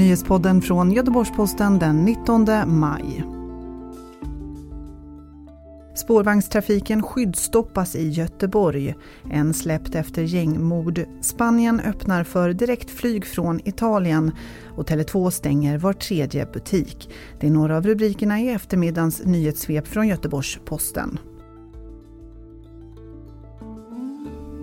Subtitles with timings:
[0.00, 3.24] Nyhetspodden från Göteborgs-Posten den 19 maj.
[5.94, 8.94] Spårvagnstrafiken skyddsstoppas i Göteborg.
[9.30, 11.00] En släppt efter gängmord.
[11.20, 14.32] Spanien öppnar för direktflyg från Italien
[14.76, 17.10] och Tele2 stänger var tredje butik.
[17.40, 21.18] Det är några av rubrikerna i eftermiddagens nyhetssvep från Göteborgs-Posten.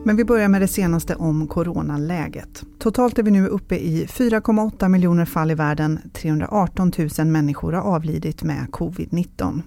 [0.07, 2.63] Men vi börjar med det senaste om coronaläget.
[2.79, 5.99] Totalt är vi nu uppe i 4,8 miljoner fall i världen.
[6.13, 9.61] 318 000 människor har avlidit med covid-19.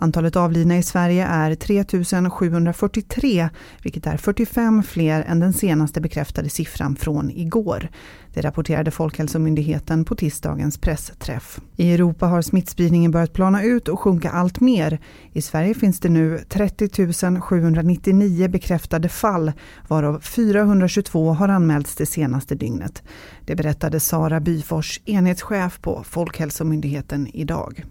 [0.00, 1.84] Antalet avlidna i Sverige är 3
[2.30, 3.48] 743,
[3.82, 7.88] vilket är 45 fler än den senaste bekräftade siffran från igår.
[8.34, 11.60] Det rapporterade Folkhälsomyndigheten på tisdagens pressträff.
[11.76, 14.98] I Europa har smittspridningen börjat plana ut och sjunka allt mer.
[15.32, 19.52] I Sverige finns det nu 30 799 bekräftade fall,
[19.88, 23.02] varav 422 har anmälts det senaste dygnet.
[23.46, 27.84] Det berättade Sara Byfors, enhetschef på Folkhälsomyndigheten idag.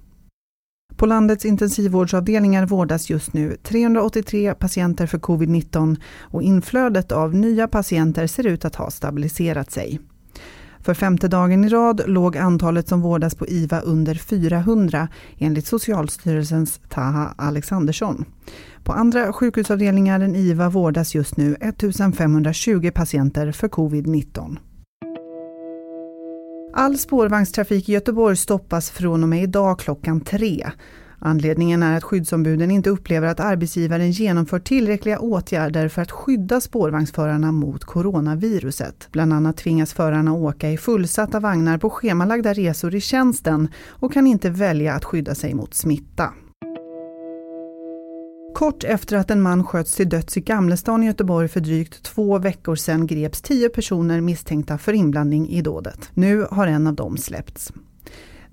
[0.97, 8.27] På landets intensivvårdsavdelningar vårdas just nu 383 patienter för covid-19 och inflödet av nya patienter
[8.27, 9.99] ser ut att ha stabiliserat sig.
[10.79, 16.79] För femte dagen i rad låg antalet som vårdas på IVA under 400 enligt Socialstyrelsens
[16.89, 18.25] Taha Alexandersson.
[18.83, 24.57] På andra sjukhusavdelningar än IVA vårdas just nu 1520 patienter för covid-19.
[26.79, 30.67] All spårvagnstrafik i Göteborg stoppas från och med idag klockan tre.
[31.19, 37.51] Anledningen är att skyddsombuden inte upplever att arbetsgivaren genomför tillräckliga åtgärder för att skydda spårvagnsförarna
[37.51, 39.07] mot coronaviruset.
[39.11, 44.27] Bland annat tvingas förarna åka i fullsatta vagnar på schemalagda resor i tjänsten och kan
[44.27, 46.33] inte välja att skydda sig mot smitta.
[48.57, 52.39] Kort efter att en man sköts till döds i Gamlestan i Göteborg för drygt två
[52.39, 56.09] veckor sedan greps tio personer misstänkta för inblandning i dådet.
[56.13, 57.73] Nu har en av dem släppts.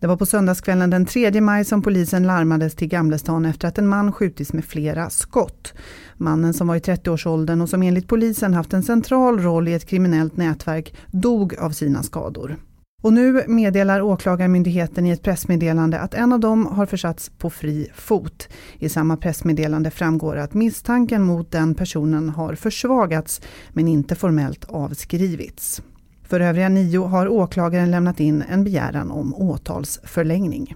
[0.01, 3.89] Det var på söndagskvällen den 3 maj som polisen larmades till Gamlestan efter att en
[3.89, 5.75] man skjutits med flera skott.
[6.17, 9.87] Mannen som var i 30-årsåldern och som enligt polisen haft en central roll i ett
[9.87, 12.57] kriminellt nätverk dog av sina skador.
[13.05, 17.89] Och nu meddelar Åklagarmyndigheten i ett pressmeddelande att en av dem har försatts på fri
[17.95, 18.49] fot.
[18.79, 23.41] I samma pressmeddelande framgår att misstanken mot den personen har försvagats
[23.73, 25.83] men inte formellt avskrivits.
[26.23, 30.75] För övriga nio har åklagaren lämnat in en begäran om åtalsförlängning.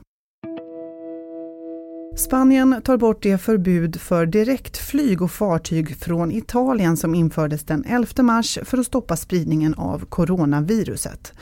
[2.16, 8.22] Spanien tar bort det förbud för direktflyg och fartyg från Italien som infördes den 11
[8.22, 11.33] mars för att stoppa spridningen av coronaviruset.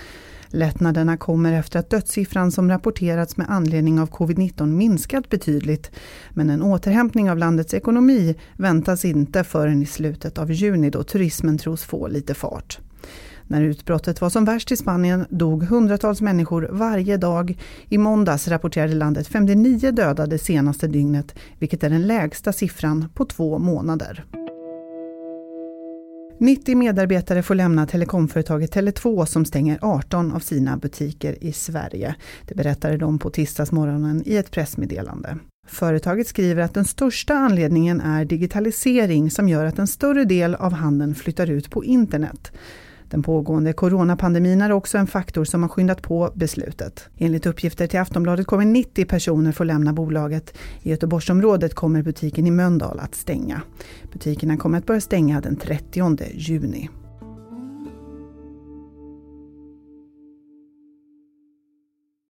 [0.57, 5.91] Lättnaderna kommer efter att dödssiffran som rapporterats med anledning av covid-19 minskat betydligt.
[6.31, 11.59] Men en återhämtning av landets ekonomi väntas inte förrän i slutet av juni då turismen
[11.59, 12.79] tros få lite fart.
[13.47, 17.59] När utbrottet var som värst i Spanien dog hundratals människor varje dag.
[17.89, 23.25] I måndags rapporterade landet 59 döda det senaste dygnet, vilket är den lägsta siffran på
[23.25, 24.46] två månader.
[26.39, 32.15] 90 medarbetare får lämna telekomföretaget Tele2 som stänger 18 av sina butiker i Sverige.
[32.47, 35.39] Det berättade de på tisdagsmorgonen i ett pressmeddelande.
[35.67, 40.73] Företaget skriver att den största anledningen är digitalisering som gör att en större del av
[40.73, 42.53] handeln flyttar ut på internet.
[43.11, 47.09] Den pågående coronapandemin är också en faktor som har skyndat på beslutet.
[47.17, 50.55] Enligt uppgifter till Aftonbladet kommer 90 personer få lämna bolaget.
[50.83, 53.63] I Göteborgsområdet kommer butiken i Mölndal att stänga.
[54.13, 56.89] Butikerna kommer att börja stänga den 30 juni.